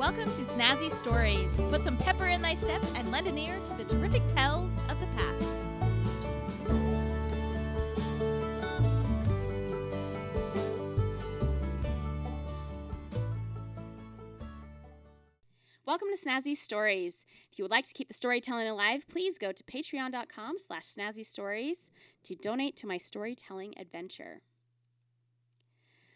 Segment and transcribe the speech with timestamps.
[0.00, 1.54] Welcome to Snazzy Stories.
[1.68, 4.98] Put some pepper in thy step and lend an ear to the terrific tales of
[4.98, 5.66] the past.
[15.84, 17.26] Welcome to Snazzy Stories.
[17.52, 21.26] If you would like to keep the storytelling alive, please go to patreon.com slash snazzy
[21.26, 21.90] stories
[22.22, 24.40] to donate to my storytelling adventure.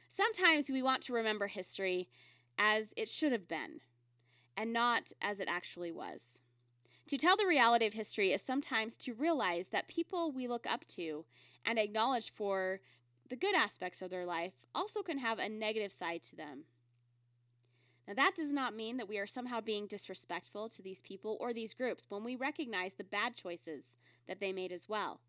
[0.08, 2.08] Sometimes we want to remember history
[2.58, 3.80] as it should have been
[4.56, 6.40] and not as it actually was.
[7.08, 10.86] To tell the reality of history is sometimes to realize that people we look up
[10.88, 11.24] to
[11.66, 12.80] and acknowledge for
[13.28, 16.64] the good aspects of their life also can have a negative side to them.
[18.06, 21.52] Now, that does not mean that we are somehow being disrespectful to these people or
[21.52, 25.20] these groups when we recognize the bad choices that they made as well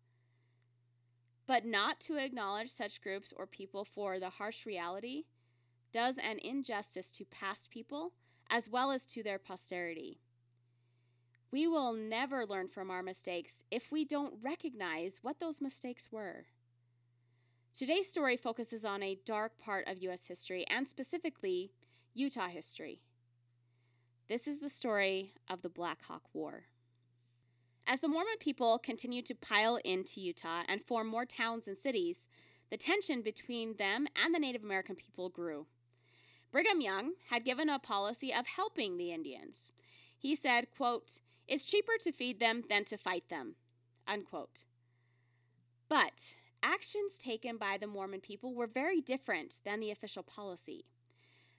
[1.46, 5.24] but not to acknowledge such groups or people for the harsh reality
[5.92, 8.12] does an injustice to past people
[8.50, 10.18] as well as to their posterity.
[11.50, 16.46] We will never learn from our mistakes if we don't recognize what those mistakes were.
[17.72, 20.26] Today's story focuses on a dark part of U.S.
[20.26, 21.72] history and specifically
[22.14, 23.00] Utah history.
[24.28, 26.64] This is the story of the Black Hawk War.
[27.86, 32.28] As the Mormon people continued to pile into Utah and form more towns and cities,
[32.70, 35.66] the tension between them and the Native American people grew.
[36.56, 39.72] Brigham Young had given a policy of helping the Indians.
[40.16, 43.56] He said, quote, It's cheaper to feed them than to fight them,
[44.08, 44.64] unquote.
[45.90, 50.86] But actions taken by the Mormon people were very different than the official policy.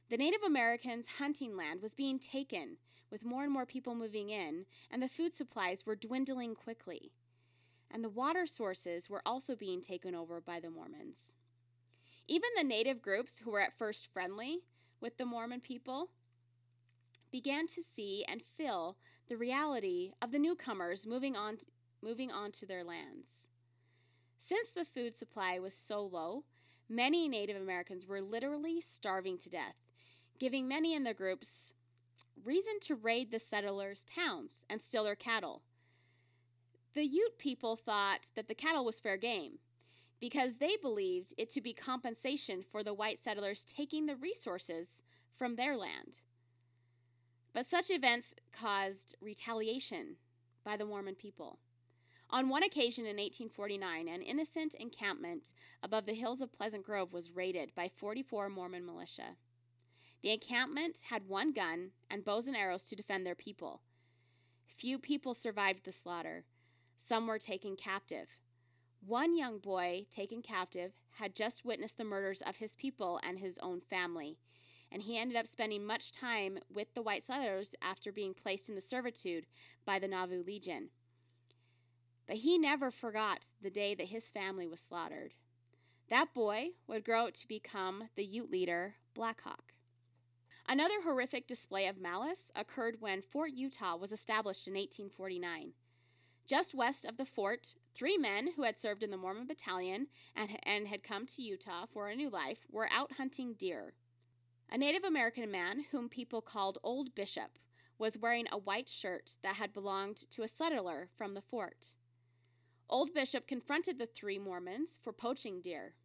[0.09, 2.77] The Native Americans' hunting land was being taken
[3.11, 7.11] with more and more people moving in, and the food supplies were dwindling quickly.
[7.91, 11.35] And the water sources were also being taken over by the Mormons.
[12.27, 14.63] Even the native groups who were at first friendly
[15.01, 16.09] with the Mormon people
[17.31, 21.58] began to see and feel the reality of the newcomers moving on,
[22.02, 23.49] moving on to their lands.
[24.37, 26.43] Since the food supply was so low,
[26.89, 29.75] many Native Americans were literally starving to death,
[30.39, 31.73] giving many in the groups
[32.43, 35.63] reason to raid the settlers' towns and steal their cattle.
[36.93, 39.59] The Ute people thought that the cattle was fair game
[40.20, 45.04] because they believed it to be compensation for the white settlers taking the resources
[45.38, 46.22] from their land.
[47.54, 50.17] But such events caused retaliation
[50.64, 51.60] by the Mormon people.
[52.30, 57.32] On one occasion in 1849, an innocent encampment above the hills of Pleasant Grove was
[57.32, 59.38] raided by 44 Mormon militia.
[60.22, 63.82] The encampment had one gun and bows and arrows to defend their people.
[64.66, 66.44] Few people survived the slaughter.
[66.98, 68.38] Some were taken captive.
[69.05, 73.58] One young boy taken captive had just witnessed the murders of his people and his
[73.59, 74.37] own family,
[74.91, 78.81] and he ended up spending much time with the white settlers after being placed into
[78.81, 79.45] servitude
[79.86, 80.89] by the Nauvoo Legion.
[82.27, 85.33] But he never forgot the day that his family was slaughtered.
[86.09, 89.73] That boy would grow to become the Ute leader, Blackhawk.
[90.67, 95.71] Another horrific display of malice occurred when Fort Utah was established in 1849.
[96.47, 100.58] Just west of the fort, three men who had served in the Mormon battalion and,
[100.63, 103.93] and had come to Utah for a new life were out hunting deer.
[104.71, 107.59] A Native American man, whom people called Old Bishop,
[107.99, 111.95] was wearing a white shirt that had belonged to a settler from the fort.
[112.89, 115.95] Old Bishop confronted the three Mormons for poaching deer.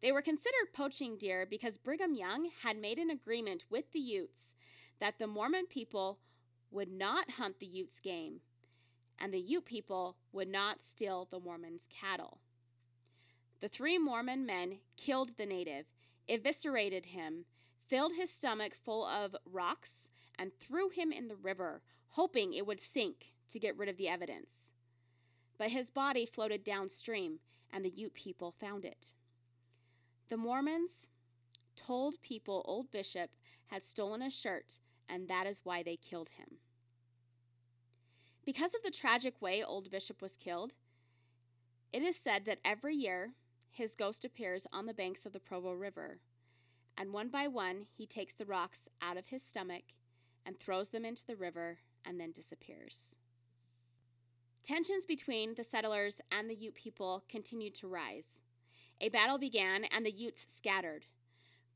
[0.00, 4.54] They were considered poaching deer because Brigham Young had made an agreement with the Utes
[4.98, 6.20] that the Mormon people
[6.70, 8.40] would not hunt the Utes' game,
[9.18, 12.38] and the Ute people would not steal the Mormons' cattle.
[13.60, 15.86] The three Mormon men killed the native,
[16.28, 17.44] eviscerated him,
[17.86, 20.08] filled his stomach full of rocks,
[20.38, 24.08] and threw him in the river, hoping it would sink to get rid of the
[24.08, 24.72] evidence.
[25.58, 27.38] But his body floated downstream,
[27.72, 29.12] and the Ute people found it.
[30.28, 31.08] The Mormons
[31.76, 33.30] told people Old Bishop
[33.66, 34.78] had stolen a shirt,
[35.08, 36.58] and that is why they killed him.
[38.44, 40.74] Because of the tragic way Old Bishop was killed,
[41.92, 43.32] it is said that every year
[43.70, 46.18] his ghost appears on the banks of the Provo River,
[46.98, 49.84] and one by one he takes the rocks out of his stomach
[50.44, 53.16] and throws them into the river and then disappears.
[54.62, 58.42] Tensions between the settlers and the Ute people continued to rise.
[59.00, 61.06] A battle began, and the Utes scattered.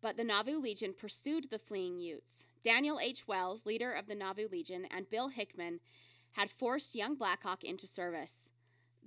[0.01, 2.47] But the Nauvoo Legion pursued the fleeing Utes.
[2.63, 3.27] Daniel H.
[3.27, 5.81] Wells, leader of the Nauvoo Legion, and Bill Hickman
[6.33, 8.51] had forced young Blackhawk into service.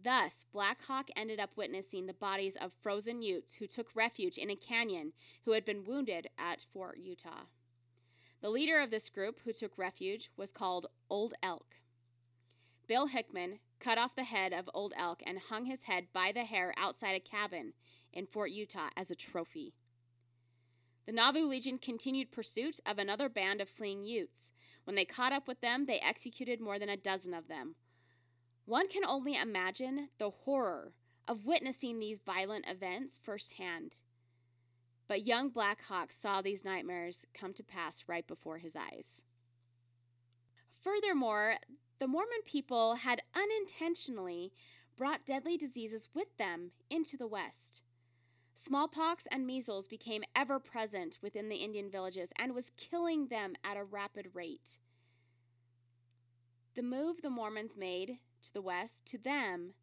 [0.04, 4.56] Thus, Blackhawk ended up witnessing the bodies of frozen Utes who took refuge in a
[4.56, 5.14] canyon
[5.46, 7.46] who had been wounded at Fort Utah.
[8.42, 11.76] The leader of this group who took refuge was called Old Elk.
[12.88, 16.46] Bill Hickman cut off the head of Old Elk and hung his head by the
[16.46, 17.74] hair outside a cabin
[18.12, 19.76] in Fort Utah as a trophy.
[21.06, 24.52] The Nauvoo Legion continued pursuit of another band of fleeing Utes.
[24.84, 27.76] When they caught up with them, they executed more than a dozen of them.
[28.66, 30.94] One can only imagine the horror
[31.28, 33.96] of witnessing these violent events firsthand.
[35.08, 39.24] But young Black Hawk saw these nightmares come to pass right before his eyes.
[40.82, 41.56] Furthermore,
[42.00, 44.54] the Mormon people had unintentionally
[44.96, 47.82] brought deadly diseases with them into the West.
[48.64, 53.76] Smallpox and measles became ever present within the Indian villages and was killing them at
[53.76, 54.78] a rapid rate.
[56.76, 59.74] The move the Mormons made to the West, to them,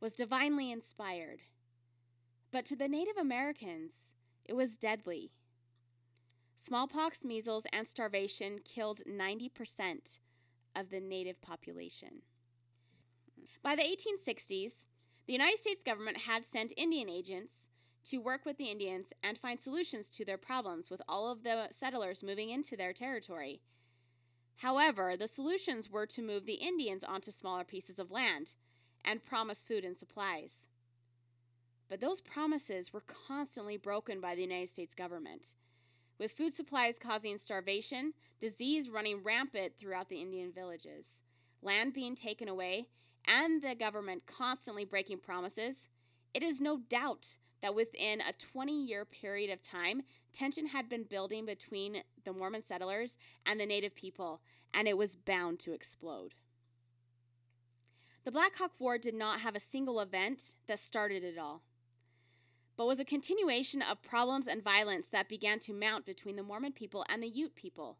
[0.00, 1.42] was divinely inspired.
[2.50, 4.14] But to the Native Americans,
[4.46, 5.32] it was deadly.
[6.56, 10.20] Smallpox, measles, and starvation killed 90%
[10.74, 12.22] of the native population.
[13.62, 14.86] By the 1860s,
[15.26, 17.68] the United States government had sent Indian agents
[18.10, 21.68] to work with the Indians and find solutions to their problems with all of the
[21.70, 23.60] settlers moving into their territory.
[24.56, 28.52] However, the solutions were to move the Indians onto smaller pieces of land
[29.04, 30.68] and promise food and supplies.
[31.88, 35.54] But those promises were constantly broken by the United States government,
[36.18, 41.24] with food supplies causing starvation, disease running rampant throughout the Indian villages,
[41.62, 42.88] land being taken away,
[43.26, 45.88] and the government constantly breaking promises.
[46.32, 50.02] It is no doubt that within a 20 year period of time,
[50.32, 54.40] tension had been building between the Mormon settlers and the native people,
[54.72, 56.34] and it was bound to explode.
[58.22, 61.62] The Black Hawk War did not have a single event that started it all,
[62.76, 66.72] but was a continuation of problems and violence that began to mount between the Mormon
[66.72, 67.98] people and the Ute people.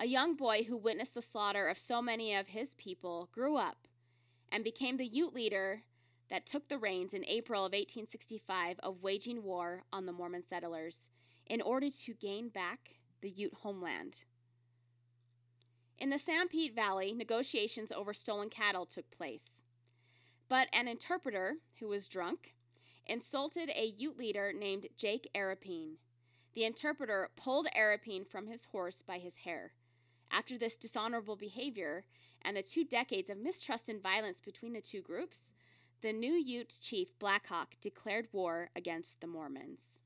[0.00, 3.86] A young boy who witnessed the slaughter of so many of his people grew up
[4.50, 5.82] and became the Ute leader
[6.32, 11.10] that took the reins in April of 1865 of waging war on the Mormon settlers
[11.46, 14.14] in order to gain back the Ute homeland.
[15.98, 19.62] In the Sanpete Valley, negotiations over stolen cattle took place.
[20.48, 22.54] But an interpreter, who was drunk,
[23.04, 25.96] insulted a Ute leader named Jake Arapeen.
[26.54, 29.74] The interpreter pulled Arapeen from his horse by his hair.
[30.30, 32.06] After this dishonorable behavior
[32.40, 35.52] and the two decades of mistrust and violence between the two groups,
[36.02, 40.02] the new Ute chief Blackhawk declared war against the Mormons.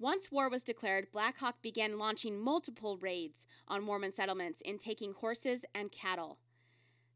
[0.00, 5.64] Once war was declared, Blackhawk began launching multiple raids on Mormon settlements in taking horses
[5.76, 6.38] and cattle.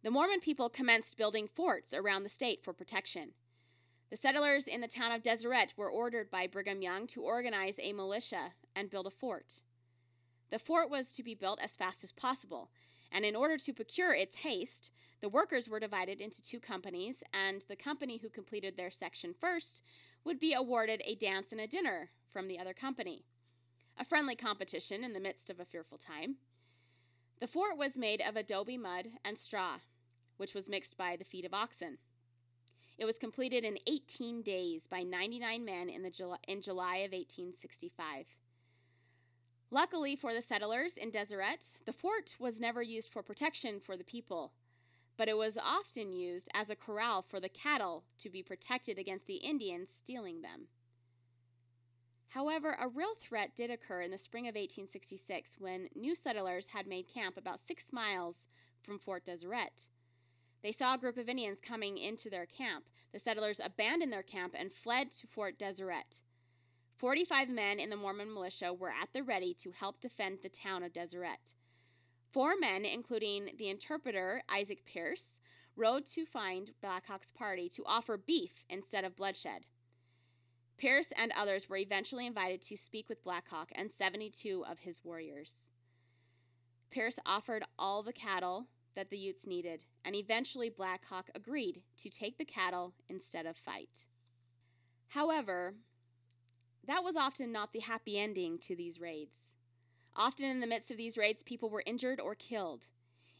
[0.04, 3.32] The Mormon people commenced building forts around the state for protection.
[4.08, 7.92] The settlers in the town of Deseret were ordered by Brigham Young to organize a
[7.92, 9.62] militia and build a fort.
[10.50, 12.70] The fort was to be built as fast as possible,
[13.14, 17.62] and in order to procure its haste, the workers were divided into two companies, and
[17.68, 19.82] the company who completed their section first
[20.24, 23.24] would be awarded a dance and a dinner from the other company.
[23.98, 26.34] A friendly competition in the midst of a fearful time.
[27.40, 29.76] The fort was made of adobe mud and straw,
[30.36, 31.98] which was mixed by the feet of oxen.
[32.98, 38.26] It was completed in 18 days by 99 men in, the in July of 1865.
[39.74, 44.04] Luckily for the settlers in Deseret, the fort was never used for protection for the
[44.04, 44.52] people,
[45.16, 49.26] but it was often used as a corral for the cattle to be protected against
[49.26, 50.68] the Indians stealing them.
[52.28, 56.86] However, a real threat did occur in the spring of 1866 when new settlers had
[56.86, 58.46] made camp about six miles
[58.84, 59.88] from Fort Deseret.
[60.62, 62.84] They saw a group of Indians coming into their camp.
[63.12, 66.22] The settlers abandoned their camp and fled to Fort Deseret.
[67.04, 70.82] 45 men in the Mormon militia were at the ready to help defend the town
[70.82, 71.52] of Deseret.
[72.32, 75.38] Four men, including the interpreter Isaac Pierce,
[75.76, 79.66] rode to find Blackhawk's party to offer beef instead of bloodshed.
[80.78, 85.68] Pierce and others were eventually invited to speak with Blackhawk and 72 of his warriors.
[86.90, 92.38] Pierce offered all the cattle that the Utes needed, and eventually Blackhawk agreed to take
[92.38, 94.06] the cattle instead of fight.
[95.08, 95.74] However,
[96.86, 99.54] that was often not the happy ending to these raids.
[100.16, 102.86] Often in the midst of these raids, people were injured or killed.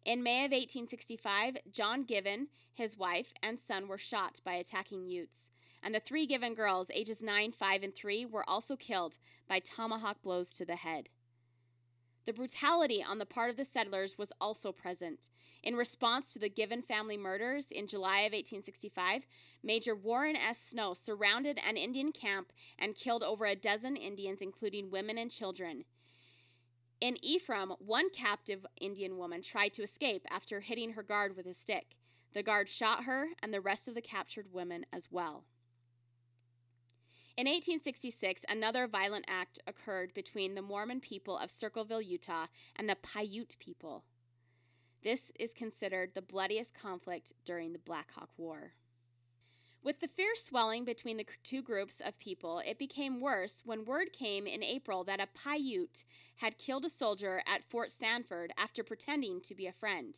[0.05, 5.51] In May of 1865, John Given, his wife, and son were shot by attacking Utes,
[5.83, 10.23] and the three Given girls, ages 9, 5, and 3, were also killed by tomahawk
[10.23, 11.09] blows to the head.
[12.26, 15.28] The brutality on the part of the settlers was also present.
[15.62, 19.26] In response to the Given family murders in July of 1865,
[19.62, 20.59] Major Warren S.
[20.59, 25.85] Snow surrounded an Indian camp and killed over a dozen Indians, including women and children.
[27.00, 31.52] In Ephraim, one captive Indian woman tried to escape after hitting her guard with a
[31.52, 31.97] stick.
[32.33, 35.45] The guard shot her and the rest of the captured women as well.
[37.37, 42.95] In 1866, another violent act occurred between the Mormon people of Circleville, Utah, and the
[42.95, 44.05] Paiute people.
[45.03, 48.75] This is considered the bloodiest conflict during the Black Hawk War.
[49.83, 54.12] With the fierce swelling between the two groups of people, it became worse when word
[54.12, 56.05] came in April that a Paiute
[56.37, 60.14] had killed a soldier at Fort Sanford after pretending to be a friend.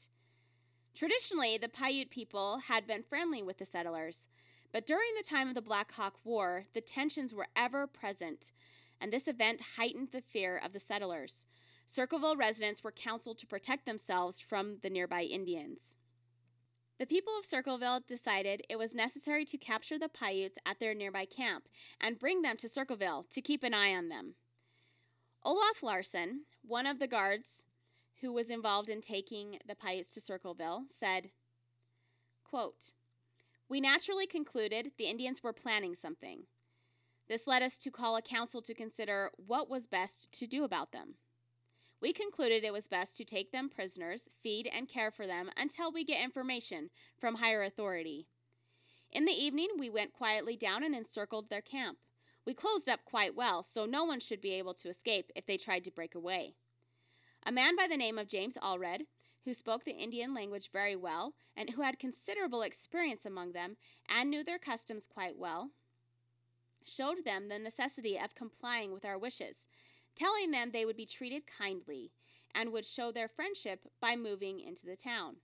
[0.94, 4.28] Traditionally, the Paiute people had been friendly with the settlers,
[4.72, 8.52] but during the time of the Black Hawk War, the tensions were ever present,
[9.00, 11.46] and this event heightened the fear of the settlers.
[11.86, 15.96] Circleville residents were counseled to protect themselves from the nearby Indians.
[16.98, 21.26] The people of Circleville decided it was necessary to capture the Paiutes at their nearby
[21.26, 21.68] camp
[22.00, 24.34] and bring them to Circleville to keep an eye on them.
[25.44, 27.66] Olaf Larson, one of the guards
[28.22, 31.30] who was involved in taking the Paiutes to Circleville, said,
[32.44, 32.92] quote,
[33.68, 36.44] we naturally concluded the Indians were planning something.
[37.28, 40.92] This led us to call a council to consider what was best to do about
[40.92, 41.14] them.
[42.00, 45.90] We concluded it was best to take them prisoners, feed and care for them until
[45.90, 48.28] we get information from higher authority.
[49.10, 51.98] In the evening, we went quietly down and encircled their camp.
[52.44, 55.56] We closed up quite well, so no one should be able to escape if they
[55.56, 56.54] tried to break away.
[57.44, 59.06] A man by the name of James Allred,
[59.46, 63.76] who spoke the Indian language very well and who had considerable experience among them
[64.08, 65.70] and knew their customs quite well,
[66.84, 69.68] showed them the necessity of complying with our wishes,
[70.16, 72.10] telling them they would be treated kindly
[72.56, 75.36] and would show their friendship by moving into the town.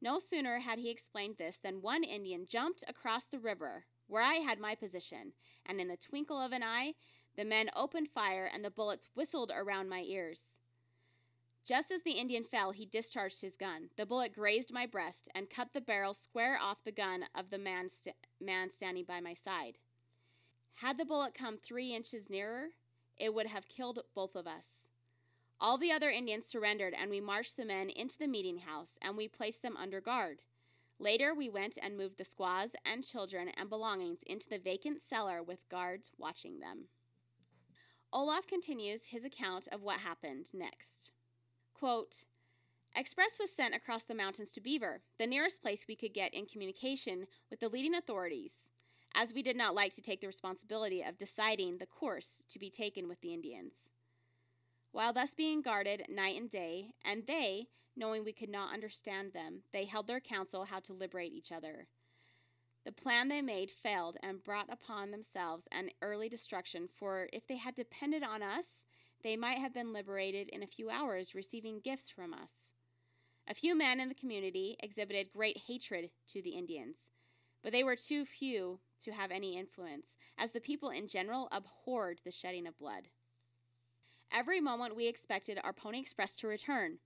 [0.00, 4.34] No sooner had he explained this than one Indian jumped across the river where I
[4.34, 5.32] had my position,
[5.66, 6.94] and in the twinkle of an eye,
[7.36, 10.60] the men opened fire and the bullets whistled around my ears.
[11.68, 13.90] Just as the Indian fell, he discharged his gun.
[13.98, 17.58] The bullet grazed my breast and cut the barrel square off the gun of the
[17.58, 19.76] man, st- man standing by my side.
[20.76, 22.68] Had the bullet come three inches nearer,
[23.18, 24.88] it would have killed both of us.
[25.60, 29.14] All the other Indians surrendered, and we marched the men into the meeting house and
[29.14, 30.40] we placed them under guard.
[30.98, 35.42] Later, we went and moved the squaws and children and belongings into the vacant cellar
[35.42, 36.88] with guards watching them.
[38.10, 41.12] Olaf continues his account of what happened next.
[41.78, 42.24] Quote,
[42.96, 46.46] Express was sent across the mountains to Beaver, the nearest place we could get in
[46.46, 48.70] communication with the leading authorities,
[49.14, 52.68] as we did not like to take the responsibility of deciding the course to be
[52.68, 53.92] taken with the Indians.
[54.90, 59.62] While thus being guarded night and day, and they, knowing we could not understand them,
[59.72, 61.86] they held their council how to liberate each other.
[62.84, 67.56] The plan they made failed and brought upon themselves an early destruction, for if they
[67.56, 68.84] had depended on us,
[69.22, 72.74] they might have been liberated in a few hours, receiving gifts from us.
[73.48, 77.10] A few men in the community exhibited great hatred to the Indians,
[77.62, 82.20] but they were too few to have any influence, as the people in general abhorred
[82.24, 83.08] the shedding of blood.
[84.30, 86.98] Every moment we expected our Pony Express to return.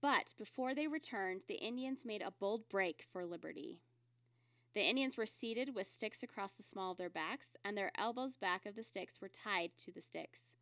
[0.00, 3.80] But before they returned, the Indians made a bold break for liberty.
[4.74, 8.36] The Indians were seated with sticks across the small of their backs, and their elbows
[8.36, 10.54] back of the sticks were tied to the sticks.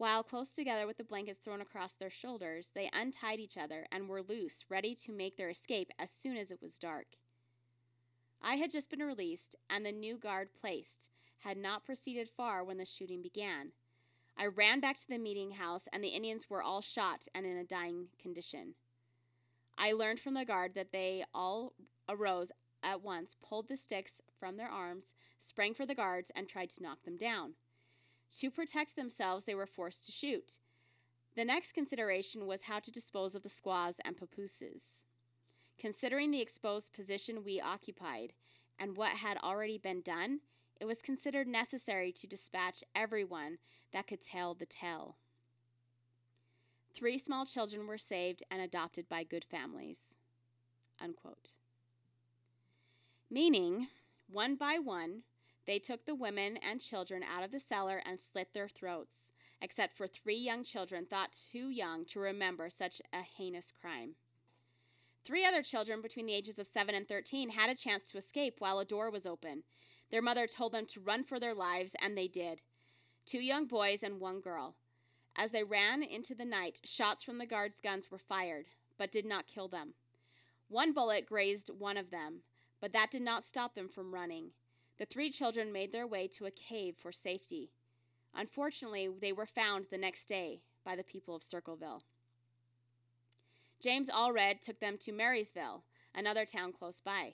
[0.00, 4.08] While close together with the blankets thrown across their shoulders, they untied each other and
[4.08, 7.04] were loose, ready to make their escape as soon as it was dark.
[8.40, 12.78] I had just been released, and the new guard placed had not proceeded far when
[12.78, 13.72] the shooting began.
[14.38, 17.58] I ran back to the meeting house, and the Indians were all shot and in
[17.58, 18.72] a dying condition.
[19.76, 21.74] I learned from the guard that they all
[22.08, 22.52] arose
[22.82, 26.82] at once, pulled the sticks from their arms, sprang for the guards, and tried to
[26.82, 27.52] knock them down.
[28.38, 30.58] To protect themselves, they were forced to shoot.
[31.36, 35.06] The next consideration was how to dispose of the squaws and papooses.
[35.78, 38.32] Considering the exposed position we occupied
[38.78, 40.40] and what had already been done,
[40.80, 43.58] it was considered necessary to dispatch everyone
[43.92, 45.16] that could tell the tale.
[46.94, 50.16] Three small children were saved and adopted by good families.
[51.00, 51.50] Unquote.
[53.30, 53.88] Meaning,
[54.30, 55.22] one by one,
[55.70, 59.96] they took the women and children out of the cellar and slit their throats, except
[59.96, 64.16] for three young children thought too young to remember such a heinous crime.
[65.22, 68.56] Three other children between the ages of 7 and 13 had a chance to escape
[68.58, 69.62] while a door was open.
[70.10, 72.60] Their mother told them to run for their lives, and they did.
[73.24, 74.74] Two young boys and one girl.
[75.36, 78.66] As they ran into the night, shots from the guards' guns were fired,
[78.98, 79.94] but did not kill them.
[80.66, 82.42] One bullet grazed one of them,
[82.80, 84.50] but that did not stop them from running.
[85.00, 87.70] The three children made their way to a cave for safety.
[88.34, 92.02] Unfortunately, they were found the next day by the people of Circleville.
[93.82, 97.32] James Allred took them to Marysville, another town close by.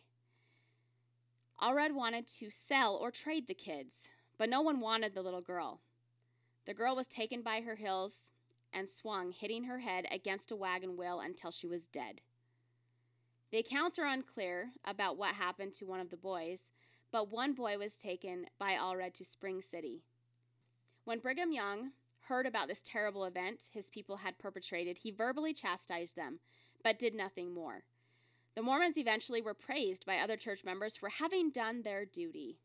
[1.60, 5.80] Allred wanted to sell or trade the kids, but no one wanted the little girl.
[6.66, 8.30] The girl was taken by her heels
[8.72, 12.20] and swung, hitting her head against a wagon wheel until she was dead.
[13.50, 16.72] The accounts are unclear about what happened to one of the boys,
[17.16, 20.02] but one boy was taken by Allred to Spring City.
[21.06, 26.14] When Brigham Young heard about this terrible event his people had perpetrated, he verbally chastised
[26.14, 26.40] them,
[26.84, 27.84] but did nothing more.
[28.54, 32.58] The Mormons eventually were praised by other church members for having done their duty.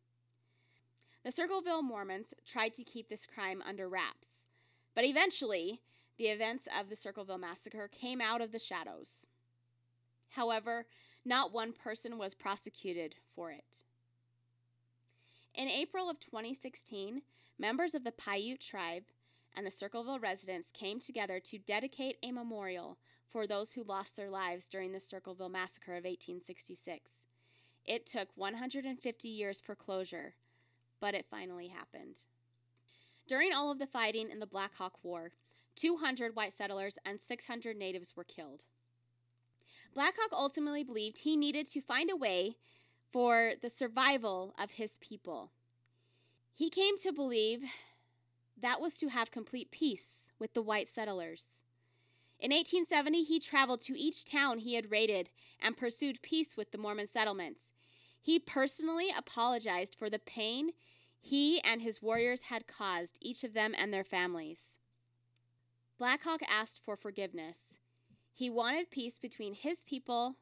[1.24, 4.48] The Circleville Mormons tried to keep this crime under wraps,
[4.96, 5.80] but eventually
[6.18, 9.26] the events of the Circleville Massacre came out of the shadows.
[10.28, 10.88] However,
[11.24, 13.82] not one person was prosecuted for it.
[15.54, 17.22] In April of 2016,
[17.60, 19.04] members of the Paiute tribe
[19.56, 24.30] and the Circleville residents came together to dedicate a memorial for those who lost their
[24.30, 27.12] lives during the Circleville Massacre of 1866.
[27.86, 30.36] It took 150 years for closure,
[31.02, 32.18] but it finally happened.
[33.28, 35.34] During all of the fighting in the Black Hawk War,
[35.76, 38.64] 200 white settlers and 600 natives were killed.
[39.94, 42.56] Black Hawk ultimately believed he needed to find a way
[43.12, 45.52] for the survival of his people.
[46.54, 47.62] He came to believe
[48.60, 51.64] that was to have complete peace with the white settlers.
[52.40, 56.78] In 1870, he traveled to each town he had raided and pursued peace with the
[56.78, 57.72] Mormon settlements.
[58.22, 60.72] He personally apologized for the pain
[61.20, 64.78] he and his warriors had caused each of them and their families.
[66.00, 67.78] Black Hawk asked for forgiveness.
[68.34, 70.36] He wanted peace between his people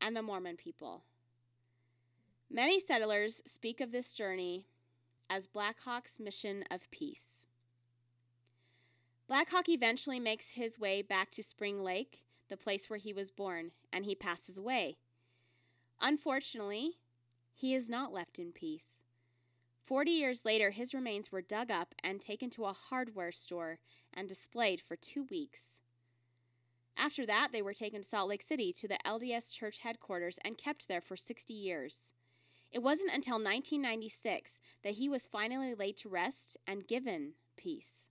[0.00, 1.04] and the Mormon people.
[2.54, 4.68] Many settlers speak of this journey
[5.28, 7.48] as Black Hawk's mission of peace.
[9.26, 13.32] Black Hawk eventually makes his way back to Spring Lake, the place where he was
[13.32, 14.98] born, and he passes away.
[16.00, 16.92] Unfortunately,
[17.52, 19.02] he is not left in peace.
[19.84, 23.80] Forty years later, his remains were dug up and taken to a hardware store
[24.12, 25.80] and displayed for two weeks.
[26.96, 30.56] After that, they were taken to Salt Lake City to the LDS Church headquarters and
[30.56, 32.14] kept there for 60 years.
[32.74, 38.08] It wasn't until 1996 that he was finally laid to rest and given peace.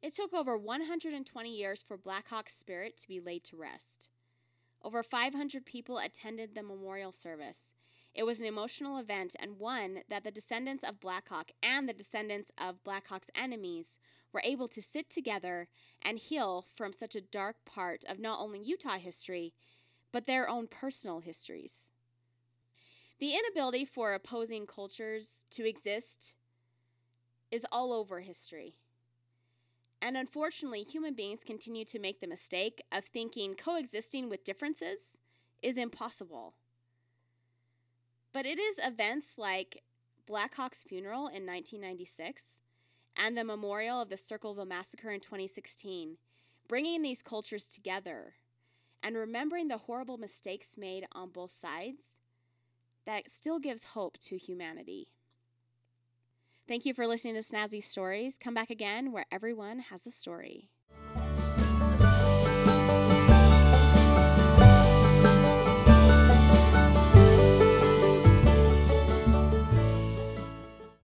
[0.00, 4.08] It took over 120 years for Black Hawk's spirit to be laid to rest.
[4.84, 7.74] Over 500 people attended the memorial service.
[8.14, 11.92] It was an emotional event and one that the descendants of Black Hawk and the
[11.92, 13.98] descendants of Black Hawk's enemies
[14.32, 15.66] were able to sit together
[16.02, 19.54] and heal from such a dark part of not only Utah history,
[20.12, 21.90] but their own personal histories.
[23.20, 26.34] The inability for opposing cultures to exist
[27.50, 28.76] is all over history.
[30.00, 35.20] And unfortunately, human beings continue to make the mistake of thinking coexisting with differences
[35.62, 36.54] is impossible.
[38.32, 39.82] But it is events like
[40.26, 42.62] Black Hawk's funeral in 1996
[43.18, 46.16] and the memorial of the Circleville Massacre in 2016,
[46.68, 48.36] bringing these cultures together
[49.02, 52.19] and remembering the horrible mistakes made on both sides
[53.06, 55.08] that still gives hope to humanity.
[56.68, 58.38] Thank you for listening to Snazzy Stories.
[58.38, 60.70] Come back again where everyone has a story.